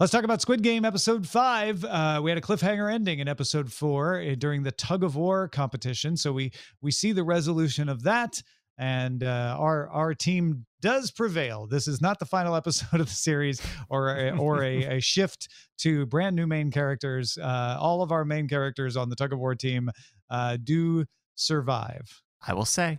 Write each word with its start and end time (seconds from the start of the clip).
Let's 0.00 0.10
talk 0.10 0.24
about 0.24 0.40
Squid 0.40 0.62
Game 0.62 0.84
episode 0.84 1.24
five. 1.24 1.84
Uh, 1.84 2.20
we 2.20 2.28
had 2.28 2.36
a 2.36 2.40
cliffhanger 2.40 2.92
ending 2.92 3.20
in 3.20 3.28
episode 3.28 3.72
four 3.72 4.20
uh, 4.20 4.34
during 4.36 4.64
the 4.64 4.72
tug 4.72 5.04
of 5.04 5.14
war 5.14 5.46
competition. 5.46 6.16
So 6.16 6.32
we 6.32 6.50
we 6.82 6.90
see 6.90 7.12
the 7.12 7.22
resolution 7.22 7.88
of 7.88 8.02
that, 8.02 8.42
and 8.76 9.22
uh, 9.22 9.56
our 9.56 9.88
our 9.90 10.12
team 10.12 10.66
does 10.80 11.12
prevail. 11.12 11.68
This 11.68 11.86
is 11.86 12.00
not 12.00 12.18
the 12.18 12.26
final 12.26 12.56
episode 12.56 13.00
of 13.00 13.06
the 13.06 13.14
series 13.14 13.62
or 13.88 14.16
a, 14.16 14.36
or 14.36 14.64
a, 14.64 14.96
a 14.96 15.00
shift 15.00 15.48
to 15.78 16.06
brand 16.06 16.34
new 16.34 16.48
main 16.48 16.72
characters. 16.72 17.38
Uh, 17.38 17.78
all 17.78 18.02
of 18.02 18.10
our 18.10 18.24
main 18.24 18.48
characters 18.48 18.96
on 18.96 19.10
the 19.10 19.16
tug 19.16 19.32
of 19.32 19.38
war 19.38 19.54
team 19.54 19.90
uh, 20.28 20.56
do 20.64 21.04
survive. 21.36 22.20
I 22.44 22.54
will 22.54 22.64
say, 22.64 22.98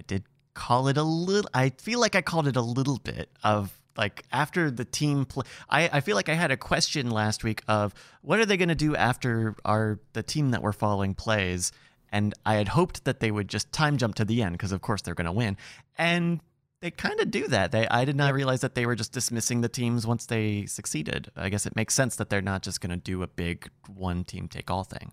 I 0.00 0.02
did 0.08 0.24
call 0.52 0.88
it 0.88 0.96
a 0.96 1.04
little. 1.04 1.48
I 1.54 1.70
feel 1.78 2.00
like 2.00 2.16
I 2.16 2.22
called 2.22 2.48
it 2.48 2.56
a 2.56 2.60
little 2.60 2.98
bit 2.98 3.30
of 3.44 3.78
like 3.96 4.24
after 4.32 4.70
the 4.70 4.84
team 4.84 5.24
play. 5.24 5.44
I, 5.68 5.88
I 5.92 6.00
feel 6.00 6.16
like 6.16 6.28
I 6.28 6.34
had 6.34 6.50
a 6.50 6.56
question 6.56 7.10
last 7.10 7.44
week 7.44 7.62
of 7.68 7.94
what 8.22 8.38
are 8.38 8.46
they 8.46 8.56
going 8.56 8.68
to 8.68 8.74
do 8.74 8.96
after 8.96 9.54
our 9.64 10.00
the 10.12 10.22
team 10.22 10.50
that 10.50 10.62
we're 10.62 10.72
following 10.72 11.14
plays, 11.14 11.72
and 12.10 12.34
I 12.44 12.54
had 12.54 12.68
hoped 12.68 13.04
that 13.04 13.20
they 13.20 13.30
would 13.30 13.48
just 13.48 13.72
time 13.72 13.96
jump 13.96 14.14
to 14.16 14.24
the 14.24 14.42
end 14.42 14.52
because 14.52 14.72
of 14.72 14.80
course 14.80 15.02
they're 15.02 15.14
going 15.14 15.26
to 15.26 15.32
win, 15.32 15.56
and 15.96 16.40
they 16.80 16.90
kind 16.90 17.18
of 17.20 17.30
do 17.30 17.48
that. 17.48 17.72
They 17.72 17.88
I 17.88 18.04
did 18.04 18.16
not 18.16 18.34
realize 18.34 18.60
that 18.60 18.74
they 18.74 18.84
were 18.84 18.94
just 18.94 19.12
dismissing 19.12 19.62
the 19.62 19.68
teams 19.68 20.06
once 20.06 20.26
they 20.26 20.66
succeeded. 20.66 21.30
I 21.36 21.48
guess 21.48 21.64
it 21.66 21.74
makes 21.76 21.94
sense 21.94 22.16
that 22.16 22.30
they're 22.30 22.42
not 22.42 22.62
just 22.62 22.80
going 22.80 22.90
to 22.90 22.96
do 22.96 23.22
a 23.22 23.26
big 23.26 23.70
one 23.88 24.24
team 24.24 24.48
take 24.48 24.70
all 24.70 24.84
thing. 24.84 25.12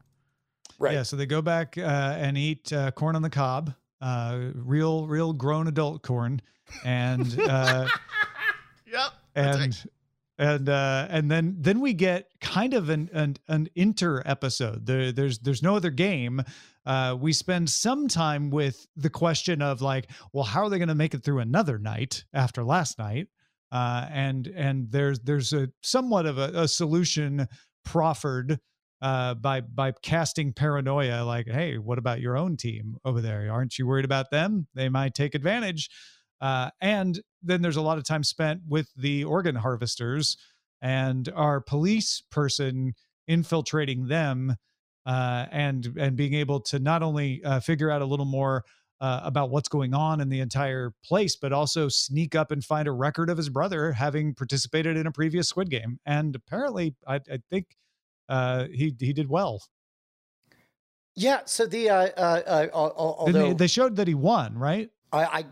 Right. 0.79 0.95
Yeah. 0.95 1.03
So 1.03 1.15
they 1.15 1.27
go 1.27 1.41
back 1.41 1.77
uh, 1.77 1.81
and 2.17 2.37
eat 2.37 2.73
uh, 2.73 2.91
corn 2.91 3.15
on 3.15 3.21
the 3.21 3.29
cob, 3.29 3.73
uh, 4.01 4.39
real, 4.55 5.07
real 5.07 5.31
grown 5.31 5.67
adult 5.67 6.01
corn, 6.01 6.41
and 6.83 7.39
uh, 7.39 7.87
yep, 7.87 7.99
and 9.35 9.85
and 10.37 10.69
uh, 10.69 11.07
and 11.09 11.29
then 11.29 11.55
then 11.59 11.79
we 11.79 11.93
get 11.93 12.31
kind 12.39 12.73
of 12.73 12.89
an 12.89 13.09
an, 13.13 13.37
an 13.47 13.69
inter 13.75 14.23
episode. 14.25 14.85
There, 14.85 15.11
there's 15.11 15.39
there's 15.39 15.61
no 15.61 15.75
other 15.75 15.91
game. 15.91 16.41
Uh, 16.85 17.15
we 17.19 17.31
spend 17.31 17.69
some 17.69 18.07
time 18.07 18.49
with 18.49 18.87
the 18.95 19.09
question 19.09 19.61
of 19.61 19.81
like, 19.81 20.09
well, 20.33 20.43
how 20.43 20.63
are 20.63 20.69
they 20.69 20.79
going 20.79 20.87
to 20.87 20.95
make 20.95 21.13
it 21.13 21.23
through 21.23 21.39
another 21.39 21.77
night 21.77 22.23
after 22.33 22.63
last 22.63 22.97
night? 22.97 23.27
Uh, 23.71 24.07
and 24.11 24.47
and 24.47 24.91
there's 24.91 25.19
there's 25.19 25.53
a 25.53 25.69
somewhat 25.83 26.25
of 26.25 26.37
a, 26.37 26.51
a 26.55 26.67
solution 26.67 27.47
proffered 27.85 28.59
uh, 29.01 29.35
by 29.35 29.61
by 29.61 29.91
casting 30.01 30.53
paranoia 30.53 31.23
like 31.23 31.47
hey 31.47 31.77
what 31.77 31.97
about 31.97 32.19
your 32.19 32.37
own 32.37 32.55
team 32.55 32.97
over 33.03 33.21
there 33.21 33.51
aren't 33.51 33.79
you 33.79 33.87
worried 33.87 34.05
about 34.05 34.29
them 34.29 34.67
they 34.75 34.89
might 34.89 35.15
take 35.15 35.33
advantage 35.33 35.89
uh, 36.41 36.69
and 36.81 37.21
then 37.41 37.61
there's 37.61 37.77
a 37.77 37.81
lot 37.81 37.97
of 37.97 38.03
time 38.03 38.23
spent 38.23 38.61
with 38.67 38.89
the 38.95 39.23
organ 39.23 39.55
harvesters 39.55 40.37
and 40.81 41.29
our 41.35 41.61
police 41.61 42.23
person 42.31 42.93
infiltrating 43.27 44.07
them 44.07 44.55
uh, 45.05 45.45
and 45.51 45.93
and 45.97 46.15
being 46.15 46.33
able 46.33 46.59
to 46.59 46.79
not 46.79 47.01
only 47.01 47.43
uh, 47.43 47.59
figure 47.59 47.89
out 47.89 48.01
a 48.01 48.05
little 48.05 48.25
more 48.25 48.63
uh, 48.99 49.21
about 49.23 49.49
what's 49.49 49.67
going 49.67 49.95
on 49.95 50.21
in 50.21 50.29
the 50.29 50.39
entire 50.39 50.93
place, 51.03 51.35
but 51.35 51.51
also 51.51 51.89
sneak 51.89 52.35
up 52.35 52.51
and 52.51 52.63
find 52.63 52.87
a 52.87 52.91
record 52.91 53.29
of 53.31 53.37
his 53.37 53.49
brother 53.49 53.91
having 53.91 54.33
participated 54.35 54.95
in 54.95 55.07
a 55.07 55.11
previous 55.11 55.49
Squid 55.49 55.71
Game. 55.71 55.99
And 56.05 56.35
apparently, 56.35 56.95
I, 57.07 57.15
I 57.15 57.39
think 57.49 57.65
uh, 58.29 58.67
he 58.71 58.95
he 58.99 59.11
did 59.11 59.27
well. 59.27 59.63
Yeah. 61.15 61.41
So 61.45 61.65
the 61.65 61.89
uh, 61.89 62.09
uh, 62.15 62.41
uh 62.45 62.67
although 62.73 63.49
they, 63.49 63.53
they, 63.53 63.67
showed 63.67 63.95
that 63.95 64.07
he 64.07 64.13
won, 64.13 64.55
right? 64.55 64.89
I 65.11 65.23
I, 65.23 65.45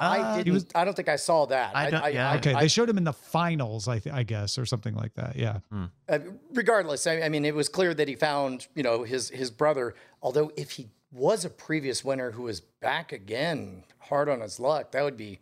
I 0.00 0.18
uh, 0.18 0.36
didn't. 0.36 0.52
Was, 0.52 0.66
I 0.74 0.84
don't 0.84 0.94
think 0.94 1.08
I 1.08 1.16
saw 1.16 1.46
that. 1.46 1.74
I 1.74 1.90
don't, 1.90 2.02
I, 2.02 2.08
yeah. 2.08 2.34
okay, 2.36 2.54
they 2.54 2.68
showed 2.68 2.88
him 2.88 2.98
in 2.98 3.04
the 3.04 3.12
finals, 3.12 3.88
I 3.88 3.98
th- 3.98 4.14
I 4.14 4.22
guess, 4.22 4.58
or 4.58 4.66
something 4.66 4.94
like 4.94 5.14
that. 5.14 5.36
Yeah. 5.36 5.58
Hmm. 5.70 5.84
Uh, 6.08 6.18
regardless, 6.52 7.06
I, 7.06 7.22
I 7.22 7.28
mean, 7.28 7.44
it 7.44 7.54
was 7.54 7.68
clear 7.68 7.94
that 7.94 8.08
he 8.08 8.14
found 8.14 8.66
you 8.74 8.82
know 8.82 9.02
his 9.02 9.28
his 9.30 9.50
brother. 9.50 9.94
Although 10.22 10.52
if 10.56 10.72
he 10.72 10.88
was 11.12 11.44
a 11.44 11.50
previous 11.50 12.04
winner 12.04 12.32
who 12.32 12.42
was 12.42 12.60
back 12.60 13.12
again, 13.12 13.84
hard 13.98 14.28
on 14.28 14.40
his 14.40 14.60
luck, 14.60 14.92
that 14.92 15.02
would 15.02 15.16
be 15.16 15.40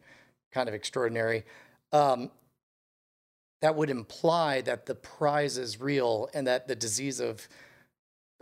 kind 0.52 0.68
of 0.68 0.74
extraordinary. 0.74 1.44
Um, 1.92 2.30
that 3.62 3.74
would 3.74 3.90
imply 3.90 4.60
that 4.62 4.86
the 4.86 4.94
prize 4.94 5.56
is 5.58 5.80
real 5.80 6.28
and 6.34 6.46
that 6.46 6.68
the 6.68 6.76
disease 6.76 7.20
of 7.20 7.48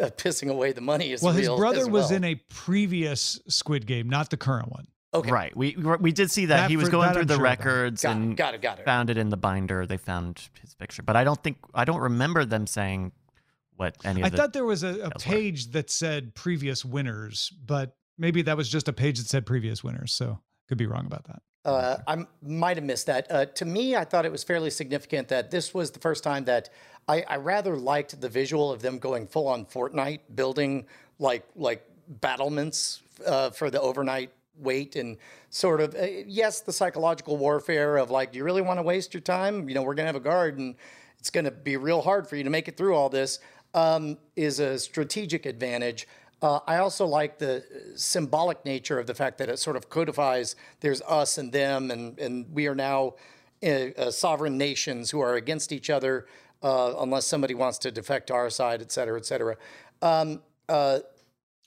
uh, 0.01 0.07
pissing 0.07 0.51
away 0.51 0.73
the 0.73 0.81
money 0.81 1.13
is 1.13 1.23
well, 1.23 1.35
real. 1.35 1.43
Well, 1.43 1.53
his 1.53 1.61
brother 1.61 1.91
well. 1.91 2.03
was 2.03 2.11
in 2.11 2.25
a 2.25 2.35
previous 2.35 3.41
Squid 3.49 3.87
Game, 3.87 4.09
not 4.09 4.31
the 4.31 4.37
current 4.37 4.71
one. 4.71 4.87
Okay. 5.15 5.31
Right. 5.31 5.57
We 5.57 5.77
we 6.01 6.11
did 6.11 6.31
see 6.31 6.47
that, 6.47 6.63
that 6.63 6.71
he 6.71 6.77
was 6.77 6.89
going 6.89 7.13
through 7.13 7.23
I'm 7.23 7.27
the 7.29 7.37
sure 7.37 7.43
records 7.45 8.03
got 8.03 8.17
and 8.17 8.33
it, 8.33 8.37
got 8.37 8.55
it, 8.55 8.63
got 8.63 8.81
it. 8.81 8.85
found 8.85 9.11
it 9.11 9.17
in 9.17 9.29
the 9.29 9.37
binder. 9.37 9.87
They 9.87 9.97
found 9.97 10.49
his 10.61 10.75
picture, 10.75 11.03
but 11.03 11.15
I 11.15 11.23
don't 11.23 11.41
think 11.43 11.59
I 11.73 11.85
don't 11.85 12.01
remember 12.01 12.45
them 12.45 12.67
saying 12.67 13.13
what 13.77 13.97
any 14.05 14.23
of 14.23 14.27
I 14.27 14.29
the 14.31 14.37
thought 14.37 14.53
there 14.53 14.65
was 14.65 14.83
a, 14.83 15.01
a 15.01 15.11
page 15.19 15.67
were. 15.67 15.73
that 15.75 15.91
said 15.91 16.35
previous 16.35 16.85
winners, 16.85 17.53
but 17.65 17.97
maybe 18.19 18.43
that 18.43 18.57
was 18.57 18.69
just 18.69 18.89
a 18.89 18.93
page 18.93 19.19
that 19.19 19.29
said 19.29 19.47
previous 19.47 19.85
winners. 19.85 20.13
So 20.13 20.41
could 20.69 20.79
be 20.79 20.87
wrong 20.87 21.07
about 21.07 21.25
that. 21.25 21.43
Uh, 21.65 21.97
I 22.07 22.27
might 22.43 22.77
have 22.77 22.85
missed 22.85 23.07
that. 23.07 23.31
Uh, 23.31 23.47
to 23.47 23.65
me, 23.65 23.97
I 23.97 24.05
thought 24.05 24.27
it 24.27 24.33
was 24.33 24.45
fairly 24.45 24.69
significant 24.69 25.29
that 25.29 25.51
this 25.51 25.73
was 25.73 25.93
the 25.93 26.01
first 26.01 26.23
time 26.23 26.45
that 26.45 26.69
I, 27.09 27.25
I 27.27 27.37
rather 27.37 27.77
liked 27.77 28.21
the 28.21 28.29
visual 28.29 28.71
of 28.71 28.83
them 28.83 28.99
going 28.99 29.27
full 29.27 29.49
on 29.49 29.65
Fortnite, 29.65 30.21
building 30.35 30.87
like 31.19 31.47
like 31.57 31.85
battlements 32.09 33.01
uh, 33.25 33.51
for 33.51 33.71
the 33.71 33.81
overnight 33.81 34.31
wait 34.59 34.97
and 34.97 35.17
sort 35.51 35.81
of 35.81 35.95
uh, 35.95 36.07
yes, 36.27 36.61
the 36.61 36.73
psychological 36.73 37.37
warfare 37.37 37.97
of 37.97 38.11
like, 38.11 38.33
do 38.33 38.39
you 38.39 38.45
really 38.45 38.63
want 38.63 38.79
to 38.79 38.83
waste 38.83 39.15
your 39.15 39.21
time? 39.21 39.69
You 39.69 39.75
know, 39.75 39.83
we're 39.83 39.95
gonna 39.95 40.07
have 40.07 40.17
a 40.17 40.21
guard 40.21 40.59
and 40.59 40.75
it's 41.19 41.31
gonna 41.31 41.51
be 41.51 41.77
real 41.77 42.03
hard 42.03 42.27
for 42.29 42.37
you 42.37 42.45
to 42.45 42.51
make 42.51 42.69
it 42.69 42.77
through 42.77 42.95
all 42.95 43.09
this. 43.09 43.41
Um, 43.75 44.19
is 44.37 44.61
a 44.61 44.79
strategic 44.79 45.47
advantage. 45.47 46.07
Uh, 46.41 46.61
I 46.67 46.77
also 46.77 47.07
like 47.07 47.39
the 47.39 47.65
symbolic 47.97 48.65
nature 48.65 48.99
of 48.99 49.07
the 49.07 49.15
fact 49.15 49.39
that 49.39 49.49
it 49.49 49.59
sort 49.59 49.77
of 49.77 49.89
codifies 49.89 50.57
there's 50.81 51.03
us 51.03 51.39
and 51.39 51.51
them, 51.51 51.91
and, 51.91 52.19
and 52.19 52.47
we 52.53 52.69
are 52.69 52.75
now 52.75 53.15
uh, 53.63 53.67
uh, 53.67 54.11
sovereign 54.11 54.59
nations 54.59 55.11
who 55.11 55.21
are 55.21 55.35
against 55.35 55.73
each 55.73 55.91
other 55.91 56.27
uh, 56.63 56.95
unless 56.99 57.27
somebody 57.27 57.55
wants 57.55 57.79
to 57.79 57.91
defect 57.91 58.27
to 58.29 58.35
our 58.35 58.51
side, 58.51 58.81
et 58.81 58.93
cetera, 58.93 59.19
et 59.19 59.27
cetera. 59.27 59.57
Um, 60.03 60.43
uh, 60.69 60.99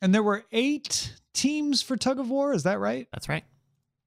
and 0.01 0.13
there 0.13 0.23
were 0.23 0.45
eight 0.51 1.13
teams 1.37 1.81
for 1.81 1.95
tug 1.95 2.19
of 2.19 2.29
war. 2.29 2.53
Is 2.53 2.63
that 2.63 2.79
right? 2.79 3.07
That's 3.13 3.29
right. 3.29 3.45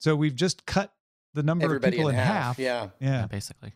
So 0.01 0.17
we've 0.17 0.35
just 0.35 0.67
cut 0.67 0.93
the 1.35 1.43
number 1.43 1.77
of 1.77 1.83
people 1.83 2.09
in, 2.09 2.15
in 2.15 2.21
half. 2.21 2.27
half. 2.27 2.59
Yeah. 2.59 2.89
yeah. 2.99 3.21
Yeah, 3.21 3.27
basically. 3.27 3.73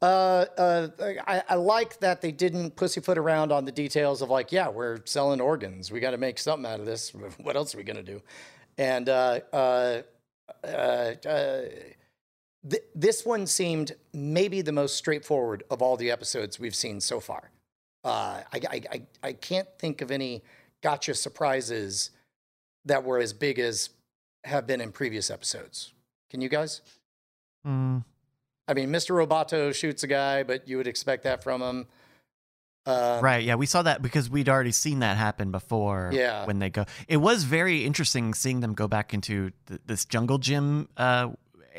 Uh, 0.00 0.44
uh, 0.56 0.88
I, 1.26 1.42
I 1.48 1.54
like 1.54 1.98
that 2.00 2.20
they 2.20 2.30
didn't 2.30 2.76
pussyfoot 2.76 3.18
around 3.18 3.50
on 3.50 3.64
the 3.64 3.72
details 3.72 4.22
of 4.22 4.30
like, 4.30 4.52
yeah, 4.52 4.68
we're 4.68 4.98
selling 5.04 5.40
organs. 5.40 5.90
We 5.90 6.00
got 6.00 6.12
to 6.12 6.18
make 6.18 6.38
something 6.38 6.70
out 6.70 6.80
of 6.80 6.86
this. 6.86 7.12
What 7.38 7.56
else 7.56 7.74
are 7.74 7.78
we 7.78 7.84
gonna 7.84 8.02
do? 8.02 8.22
And 8.76 9.08
uh, 9.08 9.40
uh, 9.52 10.02
uh, 10.62 10.66
uh, 10.66 11.62
th- 12.68 12.82
this 12.94 13.26
one 13.26 13.46
seemed 13.46 13.92
maybe 14.12 14.60
the 14.60 14.72
most 14.72 14.96
straightforward 14.96 15.64
of 15.70 15.82
all 15.82 15.96
the 15.96 16.10
episodes 16.10 16.60
we've 16.60 16.76
seen 16.76 17.00
so 17.00 17.18
far. 17.18 17.50
Uh, 18.04 18.42
I, 18.52 18.60
I, 18.70 18.82
I, 18.92 19.02
I 19.22 19.32
can't 19.32 19.68
think 19.78 20.00
of 20.00 20.12
any 20.12 20.42
gotcha 20.80 21.14
surprises 21.14 22.10
that 22.88 23.04
were 23.04 23.18
as 23.18 23.32
big 23.32 23.58
as 23.58 23.90
have 24.44 24.66
been 24.66 24.80
in 24.80 24.92
previous 24.92 25.30
episodes. 25.30 25.92
Can 26.30 26.40
you 26.40 26.48
guys? 26.48 26.82
Mm. 27.66 28.04
I 28.66 28.74
mean, 28.74 28.90
Mr. 28.90 29.14
Roboto 29.14 29.74
shoots 29.74 30.02
a 30.02 30.06
guy, 30.06 30.42
but 30.42 30.68
you 30.68 30.76
would 30.76 30.86
expect 30.86 31.24
that 31.24 31.42
from 31.42 31.62
him. 31.62 31.86
Uh, 32.84 33.20
right. 33.22 33.44
Yeah, 33.44 33.56
we 33.56 33.66
saw 33.66 33.82
that 33.82 34.00
because 34.02 34.30
we'd 34.30 34.48
already 34.48 34.72
seen 34.72 35.00
that 35.00 35.16
happen 35.16 35.50
before. 35.50 36.10
Yeah. 36.12 36.46
When 36.46 36.58
they 36.58 36.70
go, 36.70 36.86
it 37.06 37.18
was 37.18 37.44
very 37.44 37.84
interesting 37.84 38.34
seeing 38.34 38.60
them 38.60 38.74
go 38.74 38.88
back 38.88 39.12
into 39.12 39.52
th- 39.66 39.80
this 39.86 40.04
jungle 40.04 40.38
gym 40.38 40.88
uh, 40.96 41.28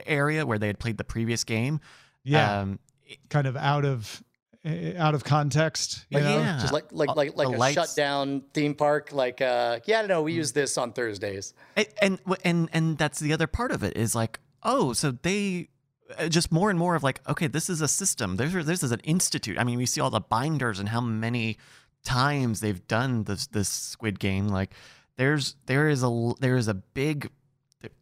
area 0.05 0.45
where 0.45 0.59
they 0.59 0.67
had 0.67 0.79
played 0.79 0.97
the 0.97 1.03
previous 1.03 1.43
game. 1.43 1.79
Yeah. 2.23 2.59
Um, 2.59 2.79
kind 3.29 3.47
of 3.47 3.57
out 3.57 3.85
of 3.85 4.23
out 4.65 5.15
of 5.15 5.23
context. 5.23 6.05
You 6.09 6.17
But 6.19 6.23
know? 6.23 6.37
yeah. 6.39 6.57
just 6.59 6.73
like 6.73 6.85
like 6.91 7.09
Uh, 7.09 7.13
like 7.15 7.35
like 7.37 7.49
the 7.49 7.55
a 7.55 7.57
lights- 7.57 7.75
shut 7.75 7.93
down 7.95 8.43
theme 8.53 8.75
park. 8.75 9.11
Like, 9.13 9.41
uh, 9.41 9.79
yeah, 9.85 10.01
no, 10.03 10.21
we 10.21 10.33
use 10.33 10.51
this 10.51 10.77
on 10.77 10.91
Thursdays. 10.93 11.53
and, 11.77 11.87
and 12.01 12.19
and 12.43 12.69
and 12.73 12.97
that's 12.97 13.19
the 13.19 13.33
other 13.33 13.47
part 13.47 13.71
of 13.71 13.83
it 13.83 13.95
is 13.95 14.15
like, 14.15 14.39
oh, 14.63 14.93
so 14.93 15.11
they 15.11 15.69
uh, 16.17 16.27
just 16.27 16.51
more 16.51 16.69
and 16.69 16.77
more 16.79 16.95
of 16.95 17.03
like, 17.03 17.21
okay, 17.29 17.47
this 17.47 17.69
is 17.69 17.81
a 17.81 17.87
system. 17.87 18.35
There's 18.35 18.65
this 18.65 18.83
is 18.83 18.91
an 18.91 18.99
institute. 19.01 19.57
I 19.57 19.63
mean, 19.63 19.77
we 19.77 19.85
see 19.85 20.01
all 20.01 20.09
the 20.09 20.19
binders 20.21 20.79
and 20.79 20.89
how 20.89 21.01
many 21.01 21.57
times 22.03 22.59
they've 22.59 22.85
done 22.87 23.23
this 23.23 23.47
this 23.47 23.69
Squid 23.69 24.19
Game. 24.19 24.47
Like, 24.49 24.73
there's 25.17 25.55
there 25.67 25.87
is 25.89 26.03
a 26.03 26.31
there 26.39 26.57
is 26.57 26.67
a 26.67 26.73
big 26.73 27.29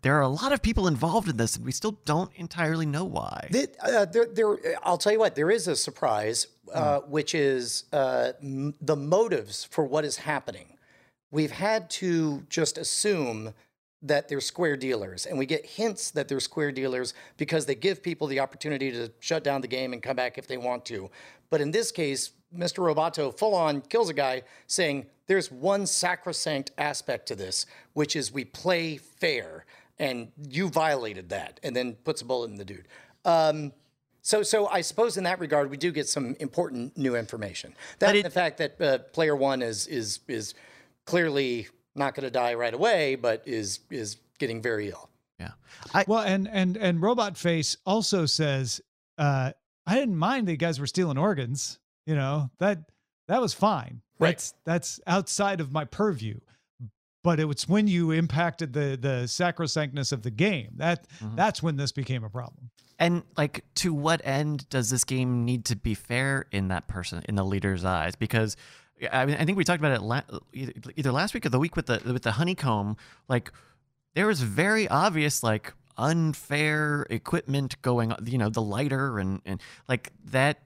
there 0.01 0.15
are 0.17 0.21
a 0.21 0.27
lot 0.27 0.51
of 0.51 0.61
people 0.61 0.87
involved 0.87 1.29
in 1.29 1.37
this, 1.37 1.55
and 1.55 1.65
we 1.65 1.71
still 1.71 1.99
don't 2.05 2.31
entirely 2.35 2.85
know 2.85 3.03
why. 3.05 3.47
The- 3.51 3.69
uh, 3.81 4.05
there, 4.05 4.25
there, 4.25 4.57
I'll 4.83 4.97
tell 4.97 5.11
you 5.11 5.19
what, 5.19 5.35
there 5.35 5.51
is 5.51 5.67
a 5.67 5.75
surprise, 5.75 6.47
uh, 6.73 6.99
which 7.01 7.35
is 7.35 7.85
uh, 7.93 8.33
m- 8.41 8.73
the 8.81 8.95
motives 8.95 9.63
for 9.63 9.85
what 9.85 10.05
is 10.05 10.17
happening. 10.17 10.77
We've 11.31 11.51
had 11.51 11.89
to 11.91 12.43
just 12.49 12.77
assume 12.77 13.53
that 14.01 14.27
they're 14.29 14.41
square 14.41 14.77
dealers, 14.77 15.25
and 15.25 15.37
we 15.37 15.45
get 15.45 15.65
hints 15.65 16.11
that 16.11 16.27
they're 16.27 16.39
square 16.39 16.71
dealers 16.71 17.13
because 17.37 17.65
they 17.65 17.75
give 17.75 18.01
people 18.01 18.27
the 18.27 18.39
opportunity 18.39 18.91
to 18.91 19.11
shut 19.19 19.43
down 19.43 19.61
the 19.61 19.67
game 19.67 19.91
and 19.93 20.01
come 20.01 20.15
back 20.15 20.37
if 20.37 20.47
they 20.47 20.57
want 20.57 20.85
to. 20.85 21.09
But 21.49 21.61
in 21.61 21.71
this 21.71 21.91
case, 21.91 22.31
Mr. 22.55 22.79
Roboto 22.79 23.37
full 23.37 23.53
on 23.55 23.81
kills 23.81 24.09
a 24.09 24.13
guy 24.13 24.41
saying 24.67 25.05
there's 25.27 25.51
one 25.51 25.85
sacrosanct 25.85 26.71
aspect 26.77 27.27
to 27.27 27.35
this, 27.35 27.65
which 27.93 28.15
is 28.15 28.31
we 28.31 28.45
play 28.45 28.97
fair, 28.97 29.65
and 29.99 30.31
you 30.49 30.69
violated 30.69 31.29
that, 31.29 31.59
and 31.63 31.75
then 31.75 31.93
puts 32.03 32.21
a 32.21 32.25
bullet 32.25 32.49
in 32.49 32.55
the 32.55 32.63
dude. 32.65 32.87
Um, 33.25 33.73
so, 34.21 34.43
so 34.43 34.67
I 34.67 34.81
suppose 34.81 35.17
in 35.17 35.23
that 35.25 35.39
regard, 35.39 35.69
we 35.69 35.77
do 35.77 35.91
get 35.91 36.07
some 36.07 36.35
important 36.39 36.97
new 36.97 37.15
information. 37.15 37.73
That 37.99 38.15
it- 38.15 38.23
the 38.23 38.29
fact 38.29 38.57
that 38.59 38.79
uh, 38.81 38.97
player 38.99 39.35
one 39.35 39.61
is 39.61 39.87
is 39.87 40.19
is 40.27 40.53
clearly 41.05 41.67
not 41.95 42.13
going 42.15 42.25
to 42.25 42.31
die 42.31 42.53
right 42.53 42.73
away, 42.73 43.15
but 43.15 43.43
is 43.45 43.79
is 43.89 44.17
getting 44.39 44.61
very 44.61 44.89
ill. 44.89 45.09
Yeah. 45.39 45.51
Well, 46.07 46.21
and 46.21 46.47
and 46.51 46.77
and 46.77 47.01
Robot 47.01 47.37
Face 47.37 47.77
also 47.85 48.25
says, 48.25 48.81
uh, 49.17 49.51
I 49.85 49.95
didn't 49.95 50.17
mind 50.17 50.47
that 50.47 50.51
you 50.51 50.57
guys 50.57 50.79
were 50.79 50.87
stealing 50.87 51.17
organs. 51.17 51.79
You 52.07 52.15
know 52.15 52.49
that 52.57 52.79
that 53.27 53.39
was 53.41 53.53
fine. 53.53 54.01
Right. 54.17 54.29
That's 54.31 54.53
that's 54.65 54.99
outside 55.05 55.61
of 55.61 55.71
my 55.71 55.85
purview. 55.85 56.39
But 57.23 57.39
it 57.39 57.45
was 57.45 57.67
when 57.67 57.87
you 57.87 58.11
impacted 58.11 58.71
the 58.73 58.97
the 58.99 59.25
sacrosanctness 59.25 60.11
of 60.13 60.23
the 60.23 60.31
game 60.31 60.69
that 60.77 61.05
Mhm. 61.19 61.35
that's 61.35 61.61
when 61.61 61.75
this 61.75 61.91
became 61.91 62.23
a 62.23 62.29
problem. 62.29 62.71
And 62.99 63.21
like, 63.37 63.63
to 63.75 63.93
what 63.93 64.21
end 64.25 64.67
does 64.69 64.89
this 64.89 65.03
game 65.03 65.45
need 65.45 65.65
to 65.65 65.75
be 65.75 65.93
fair 65.93 66.45
in 66.51 66.69
that 66.69 66.87
person, 66.87 67.21
in 67.29 67.35
the 67.35 67.43
leader's 67.45 67.85
eyes? 67.85 68.15
Because 68.15 68.55
I 69.11 69.25
mean, 69.27 69.35
I 69.39 69.45
think 69.45 69.55
we 69.57 69.63
talked 69.63 69.79
about 69.81 69.91
it 69.91 70.01
la- 70.01 70.21
either, 70.53 70.73
either 70.95 71.11
last 71.11 71.35
week 71.35 71.45
or 71.45 71.49
the 71.49 71.59
week 71.59 71.75
with 71.75 71.85
the 71.87 72.01
with 72.11 72.23
the 72.23 72.31
honeycomb. 72.31 72.97
Like, 73.27 73.51
there 74.15 74.25
was 74.25 74.41
very 74.41 74.87
obvious 74.87 75.43
like 75.43 75.73
unfair 75.97 77.05
equipment 77.09 77.79
going 77.81 78.11
on. 78.11 78.25
You 78.25 78.37
know, 78.37 78.49
the 78.49 78.61
lighter 78.61 79.19
and 79.19 79.41
and 79.45 79.61
like 79.87 80.11
that. 80.25 80.61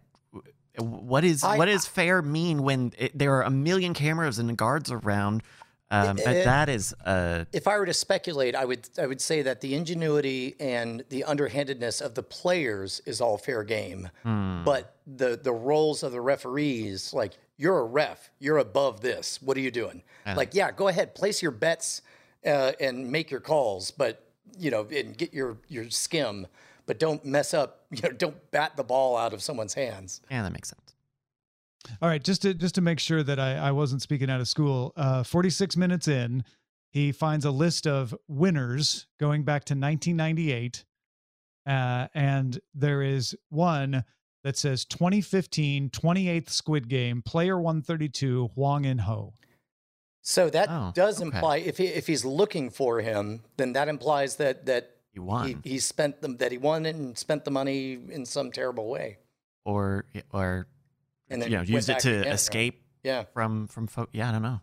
What 0.78 1.24
is 1.24 1.44
I- 1.44 1.58
what 1.58 1.66
does 1.66 1.86
fair 1.86 2.22
mean 2.22 2.64
when 2.64 2.94
it, 2.98 3.18
there 3.18 3.34
are 3.36 3.44
a 3.44 3.50
million 3.50 3.94
cameras 3.94 4.40
and 4.40 4.58
guards 4.58 4.92
around? 4.92 5.44
Um, 5.90 6.18
It- 6.18 6.24
that- 6.24 6.46
that 6.46 6.70
is 6.70 6.94
uh, 7.06 7.44
If 7.52 7.68
I 7.68 7.78
were 7.78 7.86
to 7.86 7.94
speculate, 7.94 8.56
I 8.56 8.64
would 8.64 8.88
I 8.98 9.06
would 9.08 9.20
say 9.20 9.42
that 9.42 9.60
the 9.60 9.76
ingenuity 9.76 10.56
and 10.60 11.04
the 11.10 11.26
underhandedness 11.26 12.00
of 12.00 12.16
the 12.16 12.24
players 12.24 13.02
is 13.06 13.20
all 13.20 13.38
fair 13.38 13.64
game, 13.64 14.10
hmm. 14.24 14.64
but 14.64 14.96
the 15.06 15.36
the 15.36 15.52
roles 15.52 16.04
of 16.04 16.14
the 16.14 16.22
referees, 16.22 17.14
like 17.14 17.34
you're 17.58 17.80
a 17.80 17.84
ref, 17.84 18.32
you're 18.40 18.58
above 18.58 19.02
this. 19.02 19.42
What 19.42 19.58
are 19.58 19.60
you 19.60 19.72
doing? 19.72 20.02
Like, 20.26 20.56
yeah, 20.56 20.72
go 20.72 20.88
ahead, 20.88 21.14
place 21.14 21.42
your 21.42 21.52
bets 21.52 22.02
uh, 22.46 22.72
and 22.80 23.12
make 23.12 23.30
your 23.30 23.42
calls, 23.42 23.92
but 23.92 24.24
you 24.58 24.72
know, 24.72 24.88
and 24.90 25.18
get 25.18 25.34
your 25.34 25.58
your 25.68 25.90
skim, 25.90 26.48
but 26.92 27.00
don't 27.00 27.24
mess 27.24 27.54
up. 27.54 27.78
You 27.92 28.02
know, 28.04 28.10
don't 28.12 28.52
bat 28.52 28.76
the 28.76 28.84
ball 28.84 29.16
out 29.18 29.32
of 29.34 29.42
someone's 29.42 29.74
hands. 29.74 30.22
yeah, 30.30 30.44
that 30.44 30.52
makes 30.52 30.68
sense. 30.70 30.94
All 32.02 32.08
right, 32.10 32.22
just 32.24 32.42
to 32.44 32.54
just 32.54 32.76
to 32.76 32.82
make 32.82 33.00
sure 33.00 33.24
that 33.24 33.40
I, 33.40 33.56
I 33.56 33.72
wasn't 33.72 34.02
speaking 34.02 34.30
out 34.30 34.40
of 34.42 34.48
school. 34.50 34.92
Uh, 34.98 35.24
Forty 35.24 35.50
six 35.50 35.76
minutes 35.78 36.08
in, 36.08 36.44
he 36.92 37.12
finds 37.14 37.44
a 37.46 37.52
list 37.52 37.88
of 37.88 38.14
winners 38.28 39.08
going 39.20 39.44
back 39.44 39.64
to 39.66 39.74
1998, 39.74 40.84
uh, 41.66 42.08
and 42.14 42.60
there 42.74 43.02
is 43.02 43.36
one 43.50 44.04
that 44.44 44.58
says 44.58 44.86
2015 44.86 45.90
28th 45.90 46.50
Squid 46.50 46.88
Game 46.90 47.22
player 47.22 47.58
132 47.60 48.52
Hwang 48.56 48.86
In 48.86 49.00
Ho. 49.00 49.34
So 50.22 50.50
that 50.52 50.70
Oh, 50.70 50.92
does 50.96 51.18
okay. 51.22 51.26
imply 51.26 51.58
if 51.58 51.78
he, 51.78 51.86
if 51.88 52.08
he's 52.08 52.24
looking 52.24 52.70
for 52.70 53.02
him, 53.02 53.42
then 53.58 53.74
that 53.74 53.88
implies 53.90 54.36
that 54.38 54.66
that 54.68 54.98
You 55.13 55.24
won. 55.24 55.62
he, 55.63 55.72
he 55.72 55.80
spent 55.80 56.22
them 56.22 56.38
that 56.38 56.52
he 56.52 56.58
won 56.58 56.86
and 56.86 57.18
spent 57.18 57.44
the 57.46 57.52
money 57.52 57.94
in 58.10 58.25
some 58.25 58.52
terrible 58.52 58.88
way, 58.90 59.18
or 59.66 60.06
or 60.31 60.68
and 61.30 61.42
then 61.42 61.50
you 61.52 61.56
know 61.58 61.62
went 61.62 61.69
use 61.69 61.90
it 61.90 62.00
to 62.00 62.10
again, 62.10 62.25
right? 62.25 62.34
escape 62.34 62.81
Yeah, 63.04 63.24
from 63.34 63.68
from 63.68 63.88
fo- 63.88 64.08
yeah 64.13 64.30
i 64.30 64.31
don't 64.31 64.42
know 64.42 64.60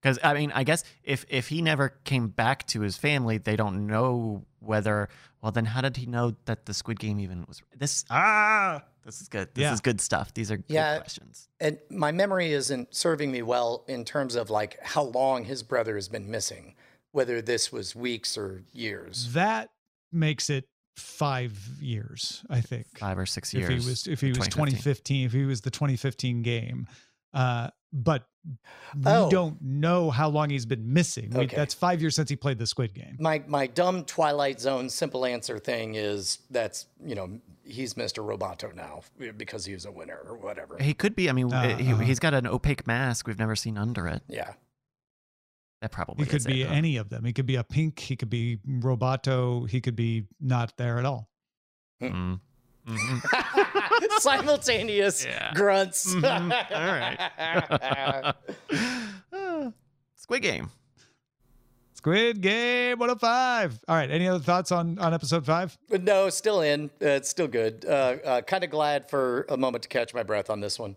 because 0.00 0.18
i 0.22 0.34
mean 0.34 0.50
i 0.54 0.64
guess 0.64 0.82
if 1.04 1.24
if 1.28 1.48
he 1.48 1.62
never 1.62 1.90
came 2.04 2.28
back 2.28 2.66
to 2.68 2.80
his 2.80 2.96
family 2.96 3.38
they 3.38 3.56
don't 3.56 3.86
know 3.86 4.44
whether 4.60 5.08
well 5.42 5.52
then 5.52 5.64
how 5.66 5.80
did 5.80 5.96
he 5.96 6.06
know 6.06 6.34
that 6.46 6.66
the 6.66 6.74
squid 6.74 6.98
game 6.98 7.18
even 7.20 7.44
was 7.48 7.62
this 7.76 8.04
ah 8.10 8.82
this 9.04 9.20
is 9.20 9.28
good 9.28 9.48
this 9.54 9.62
Yeah. 9.62 9.72
is 9.72 9.80
good 9.80 10.00
stuff 10.00 10.32
these 10.34 10.50
are 10.50 10.56
good 10.58 10.70
Yeah. 10.74 10.98
questions 10.98 11.48
and 11.60 11.78
my 11.90 12.12
memory 12.12 12.52
isn't 12.52 12.94
serving 12.94 13.30
me 13.30 13.42
well 13.42 13.84
in 13.88 14.04
terms 14.04 14.34
of 14.36 14.50
like 14.50 14.78
how 14.82 15.02
long 15.02 15.44
his 15.44 15.62
brother 15.62 15.94
has 15.94 16.08
been 16.08 16.30
missing, 16.30 16.74
whether 17.12 17.40
this 17.40 17.70
was 17.72 17.94
weeks 17.96 18.36
or 18.36 18.62
years. 18.72 19.32
That 19.32 19.70
makes 20.16 20.50
it 20.50 20.68
five 20.96 21.52
years, 21.80 22.42
I 22.48 22.60
think. 22.60 22.86
five 22.98 23.18
or 23.18 23.26
six 23.26 23.52
years. 23.52 23.64
if 23.66 23.70
years 23.70 23.84
he 23.84 23.90
was 23.90 24.06
if 24.06 24.20
he 24.20 24.28
was 24.28 24.48
2015 24.48 24.48
2015. 24.48 25.26
if 25.26 25.32
he 25.32 25.44
was 25.44 25.60
the 25.60 25.70
2015 25.70 26.42
game 26.42 26.86
uh 27.34 27.68
but 27.92 28.26
we 28.94 29.02
Oh. 29.04 29.28
don't 29.30 29.60
know 29.60 30.10
how 30.10 30.28
long 30.28 30.48
he's 30.50 30.64
been 30.66 30.92
missing 30.92 31.30
We- 31.30 31.44
Okay. 31.44 31.56
that's 31.56 31.74
five 31.74 32.00
years 32.00 32.14
since 32.14 32.30
he 32.30 32.36
played 32.36 32.58
the 32.58 32.66
squid 32.66 32.94
game 32.94 33.16
My 33.20 33.42
my 33.46 33.66
dumb 33.66 34.04
Twilight 34.04 34.58
Zone 34.60 34.88
simple 34.88 35.26
answer 35.26 35.58
thing 35.58 35.96
is 35.96 36.38
that's 36.50 36.86
you 37.04 37.14
know 37.14 37.40
he's 37.64 37.94
Mr. 37.94 38.24
Roboto 38.24 38.74
now 38.74 39.02
because 39.36 39.64
he 39.66 39.74
was 39.74 39.84
a 39.84 39.90
winner 39.92 40.18
or 40.26 40.36
whatever. 40.36 40.78
he 40.80 40.94
could 40.94 41.14
be 41.16 41.28
i 41.28 41.32
mean 41.32 41.52
Uh, 41.52 41.76
he, 41.76 41.92
uh-huh. 41.92 42.02
he's 42.04 42.20
got 42.20 42.32
an 42.32 42.46
opaque 42.46 42.86
mask 42.86 43.26
we've 43.26 43.38
never 43.38 43.56
seen 43.56 43.76
under 43.76 44.06
it 44.06 44.22
Yeah. 44.28 44.52
That 45.86 45.92
probably 45.92 46.24
he 46.24 46.30
could 46.30 46.36
is 46.40 46.46
it, 46.46 46.52
be 46.52 46.62
huh? 46.64 46.72
any 46.74 46.96
of 46.96 47.08
them 47.08 47.24
he 47.24 47.32
could 47.32 47.46
be 47.46 47.56
a 47.56 47.64
pink 47.64 47.98
he 47.98 48.16
could 48.16 48.28
be 48.30 48.58
roboto 48.68 49.68
he 49.68 49.80
could 49.80 49.96
be 49.96 50.24
not 50.40 50.76
there 50.76 50.98
at 50.98 51.04
all 51.04 51.28
Mm. 52.02 52.40
Mhm. 52.86 54.20
Simultaneous 54.20 55.24
Yeah. 55.24 55.52
grunts. 55.54 56.14
Mhm. 56.14 56.52
all 56.70 56.86
right 58.20 58.34
squid 60.16 60.42
game 60.42 60.68
squid 61.94 62.40
game 62.40 62.98
105 62.98 63.84
all 63.88 63.96
right 63.96 64.10
any 64.10 64.28
other 64.28 64.38
thoughts 64.44 64.70
on 64.72 64.98
on 64.98 65.14
episode 65.14 65.44
five 65.46 65.76
no, 65.90 66.28
still 66.30 66.60
in. 66.60 66.90
Uh, 67.02 67.06
it's 67.18 67.28
still 67.30 67.48
good. 67.48 67.84
Uh, 67.88 68.16
uh, 68.24 68.40
kind 68.42 68.62
of 68.64 68.70
glad 68.70 69.08
for 69.08 69.46
a 69.48 69.56
moment 69.56 69.82
to 69.82 69.88
catch 69.88 70.12
my 70.14 70.22
breath 70.22 70.50
on 70.50 70.60
this 70.60 70.78
one. 70.78 70.96